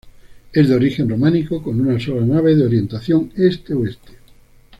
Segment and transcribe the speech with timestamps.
[0.51, 4.13] Es de origen románico, con una sola nave de orientación este-oeste.